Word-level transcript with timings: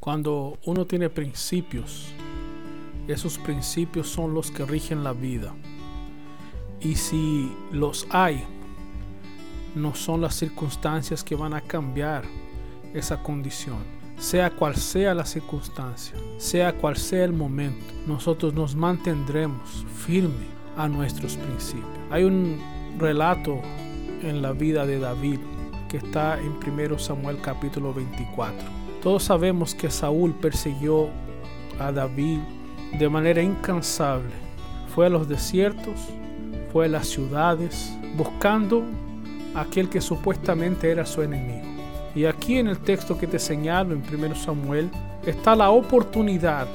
Cuando 0.00 0.58
uno 0.64 0.86
tiene 0.86 1.10
principios, 1.10 2.06
esos 3.06 3.36
principios 3.36 4.08
son 4.08 4.32
los 4.32 4.50
que 4.50 4.64
rigen 4.64 5.04
la 5.04 5.12
vida. 5.12 5.54
Y 6.80 6.94
si 6.94 7.52
los 7.70 8.06
hay, 8.08 8.42
no 9.74 9.94
son 9.94 10.22
las 10.22 10.36
circunstancias 10.36 11.22
que 11.22 11.34
van 11.34 11.52
a 11.52 11.60
cambiar 11.60 12.24
esa 12.94 13.22
condición. 13.22 13.76
Sea 14.16 14.48
cual 14.48 14.74
sea 14.76 15.12
la 15.12 15.26
circunstancia, 15.26 16.16
sea 16.38 16.74
cual 16.78 16.96
sea 16.96 17.24
el 17.24 17.34
momento, 17.34 17.84
nosotros 18.06 18.54
nos 18.54 18.74
mantendremos 18.74 19.84
firmes 20.06 20.48
a 20.78 20.88
nuestros 20.88 21.36
principios. 21.36 21.98
Hay 22.10 22.24
un 22.24 22.58
relato 22.98 23.60
en 24.22 24.40
la 24.40 24.52
vida 24.52 24.86
de 24.86 24.98
David 24.98 25.40
que 25.90 25.98
está 25.98 26.38
en 26.40 26.52
1 26.66 26.98
Samuel 26.98 27.40
capítulo 27.42 27.92
24 27.92 28.80
todos 29.02 29.24
sabemos 29.24 29.74
que 29.74 29.90
Saúl 29.90 30.34
persiguió 30.34 31.08
a 31.78 31.90
David 31.90 32.40
de 32.98 33.08
manera 33.08 33.42
incansable. 33.42 34.34
Fue 34.94 35.06
a 35.06 35.08
los 35.08 35.26
desiertos, 35.26 35.98
fue 36.70 36.84
a 36.84 36.88
las 36.88 37.06
ciudades, 37.06 37.96
buscando 38.16 38.82
a 39.54 39.62
aquel 39.62 39.88
que 39.88 40.02
supuestamente 40.02 40.90
era 40.90 41.06
su 41.06 41.22
enemigo. 41.22 41.66
Y 42.14 42.26
aquí 42.26 42.58
en 42.58 42.66
el 42.66 42.78
texto 42.78 43.16
que 43.16 43.26
te 43.26 43.38
señalo 43.38 43.94
en 43.94 44.02
1 44.12 44.34
Samuel 44.34 44.90
está 45.24 45.56
la 45.56 45.70
oportunidad. 45.70 46.66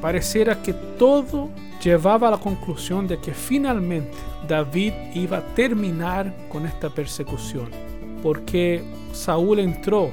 Pareciera 0.00 0.62
que 0.62 0.74
todo 0.74 1.48
llevaba 1.82 2.28
a 2.28 2.32
la 2.32 2.38
conclusión 2.38 3.08
de 3.08 3.18
que 3.18 3.32
finalmente 3.32 4.16
David 4.46 4.92
iba 5.14 5.38
a 5.38 5.54
terminar 5.54 6.32
con 6.50 6.66
esta 6.66 6.90
persecución. 6.90 7.93
Porque 8.24 8.82
Saúl 9.12 9.60
entró 9.60 10.10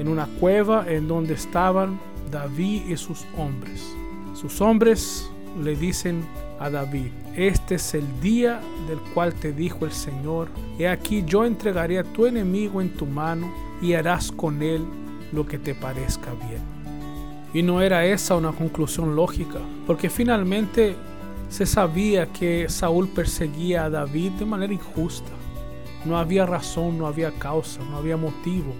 en 0.00 0.08
una 0.08 0.26
cueva 0.40 0.84
en 0.88 1.06
donde 1.06 1.34
estaban 1.34 2.00
David 2.32 2.88
y 2.88 2.96
sus 2.96 3.24
hombres. 3.38 3.94
Sus 4.34 4.60
hombres 4.60 5.30
le 5.62 5.76
dicen 5.76 6.24
a 6.58 6.70
David, 6.70 7.10
este 7.36 7.74
es 7.74 7.94
el 7.94 8.20
día 8.20 8.60
del 8.88 8.98
cual 9.14 9.34
te 9.34 9.52
dijo 9.52 9.84
el 9.84 9.92
Señor, 9.92 10.48
he 10.78 10.88
aquí 10.88 11.22
yo 11.26 11.44
entregaré 11.44 11.98
a 11.98 12.04
tu 12.04 12.26
enemigo 12.26 12.80
en 12.80 12.90
tu 12.94 13.06
mano 13.06 13.52
y 13.80 13.92
harás 13.92 14.32
con 14.32 14.62
él 14.62 14.82
lo 15.32 15.46
que 15.46 15.58
te 15.58 15.74
parezca 15.74 16.32
bien. 16.48 16.62
Y 17.54 17.62
no 17.62 17.82
era 17.82 18.06
esa 18.06 18.36
una 18.36 18.52
conclusión 18.52 19.14
lógica, 19.14 19.58
porque 19.86 20.08
finalmente 20.08 20.96
se 21.50 21.66
sabía 21.66 22.26
que 22.26 22.66
Saúl 22.70 23.08
perseguía 23.08 23.84
a 23.84 23.90
David 23.90 24.32
de 24.32 24.46
manera 24.46 24.72
injusta. 24.72 25.30
No 26.04 26.18
había 26.18 26.46
razón, 26.46 26.98
no 26.98 27.06
había 27.06 27.30
causa, 27.32 27.80
no 27.84 27.96
había 27.96 28.16
motivo 28.16 28.72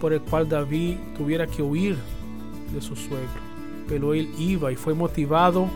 por 0.00 0.12
el 0.12 0.20
cual 0.20 0.48
David 0.48 0.98
tuviera 1.16 1.46
que 1.46 1.62
huir 1.62 1.96
de 2.74 2.80
su 2.82 2.94
suegro. 2.94 3.40
Pero 3.88 4.12
él 4.12 4.30
iba 4.38 4.70
y 4.70 4.76
fue 4.76 4.92
motivado 4.92 5.66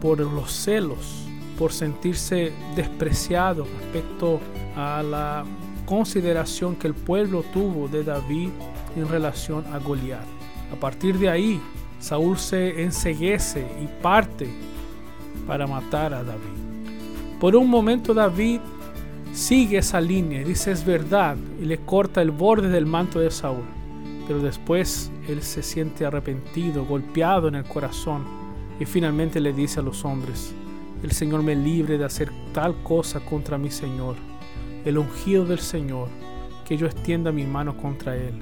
por 0.00 0.20
los 0.20 0.50
celos, 0.50 1.26
por 1.58 1.72
sentirse 1.72 2.52
despreciado 2.74 3.66
respecto 3.78 4.40
a 4.74 5.02
la 5.02 5.44
consideración 5.84 6.76
que 6.76 6.86
el 6.86 6.94
pueblo 6.94 7.44
tuvo 7.52 7.88
de 7.88 8.04
David 8.04 8.48
en 8.96 9.08
relación 9.08 9.64
a 9.72 9.78
Goliat. 9.78 10.24
A 10.72 10.76
partir 10.76 11.18
de 11.18 11.28
ahí, 11.28 11.60
Saúl 12.00 12.38
se 12.38 12.82
enseguece 12.82 13.66
y 13.82 14.02
parte 14.02 14.48
para 15.46 15.66
matar 15.66 16.14
a 16.14 16.24
David. 16.24 17.38
Por 17.38 17.54
un 17.54 17.68
momento 17.68 18.14
David 18.14 18.60
sigue 19.32 19.78
esa 19.78 20.00
línea, 20.00 20.44
dice 20.44 20.72
es 20.72 20.84
verdad, 20.84 21.36
y 21.60 21.64
le 21.64 21.78
corta 21.78 22.20
el 22.20 22.30
borde 22.30 22.68
del 22.68 22.86
manto 22.86 23.18
de 23.18 23.30
Saúl. 23.30 23.64
Pero 24.26 24.40
después 24.40 25.10
él 25.28 25.42
se 25.42 25.62
siente 25.62 26.04
arrepentido, 26.04 26.84
golpeado 26.84 27.48
en 27.48 27.56
el 27.56 27.64
corazón, 27.64 28.24
y 28.78 28.84
finalmente 28.84 29.40
le 29.40 29.52
dice 29.52 29.80
a 29.80 29.82
los 29.82 30.04
hombres, 30.04 30.54
el 31.02 31.12
Señor 31.12 31.42
me 31.42 31.56
libre 31.56 31.98
de 31.98 32.04
hacer 32.04 32.30
tal 32.52 32.82
cosa 32.82 33.20
contra 33.20 33.58
mi 33.58 33.70
Señor, 33.70 34.16
el 34.84 34.98
ungido 34.98 35.44
del 35.44 35.58
Señor, 35.58 36.08
que 36.66 36.76
yo 36.76 36.86
extienda 36.86 37.32
mi 37.32 37.44
mano 37.44 37.76
contra 37.76 38.16
él, 38.16 38.34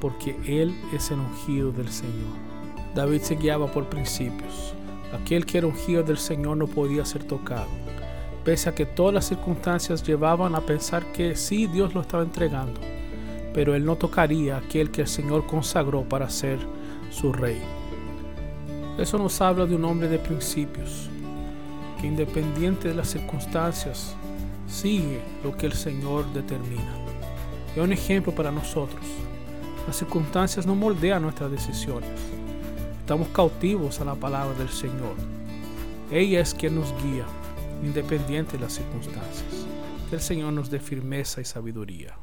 porque 0.00 0.36
él 0.46 0.74
es 0.92 1.10
el 1.10 1.20
ungido 1.20 1.72
del 1.72 1.88
Señor. 1.88 2.44
David 2.94 3.22
se 3.22 3.36
guiaba 3.36 3.66
por 3.72 3.88
principios. 3.88 4.74
Aquel 5.12 5.46
que 5.46 5.58
era 5.58 5.66
ungido 5.66 6.02
del 6.02 6.18
Señor 6.18 6.56
no 6.56 6.66
podía 6.66 7.04
ser 7.04 7.24
tocado 7.24 7.68
pese 8.44 8.68
a 8.68 8.74
que 8.74 8.84
todas 8.84 9.14
las 9.14 9.24
circunstancias 9.24 10.02
llevaban 10.02 10.54
a 10.54 10.60
pensar 10.60 11.12
que 11.12 11.34
sí, 11.34 11.66
Dios 11.66 11.94
lo 11.94 12.02
estaba 12.02 12.22
entregando, 12.22 12.78
pero 13.54 13.74
él 13.74 13.84
no 13.84 13.96
tocaría 13.96 14.58
aquel 14.58 14.90
que 14.90 15.00
el 15.00 15.08
Señor 15.08 15.46
consagró 15.46 16.02
para 16.02 16.28
ser 16.28 16.58
su 17.10 17.32
rey. 17.32 17.60
Eso 18.98 19.16
nos 19.18 19.40
habla 19.40 19.64
de 19.64 19.74
un 19.74 19.84
hombre 19.86 20.08
de 20.08 20.18
principios, 20.18 21.08
que 22.00 22.06
independiente 22.06 22.88
de 22.88 22.94
las 22.94 23.08
circunstancias, 23.08 24.14
sigue 24.68 25.22
lo 25.42 25.56
que 25.56 25.66
el 25.66 25.72
Señor 25.72 26.30
determina. 26.34 26.94
Es 27.74 27.82
un 27.82 27.92
ejemplo 27.92 28.34
para 28.34 28.50
nosotros. 28.50 29.04
Las 29.86 29.96
circunstancias 29.96 30.66
no 30.66 30.74
moldean 30.74 31.22
nuestras 31.22 31.50
decisiones. 31.50 32.10
Estamos 33.00 33.28
cautivos 33.28 34.00
a 34.00 34.04
la 34.04 34.14
palabra 34.14 34.56
del 34.58 34.68
Señor. 34.68 35.14
Ella 36.10 36.40
es 36.40 36.54
quien 36.54 36.76
nos 36.76 36.92
guía 37.02 37.24
independiente 37.82 38.52
de 38.52 38.64
las 38.64 38.74
circunstancias. 38.74 39.66
Que 40.08 40.16
el 40.16 40.22
Señor 40.22 40.52
nos 40.52 40.70
dé 40.70 40.80
firmeza 40.80 41.40
y 41.40 41.44
sabiduría. 41.44 42.16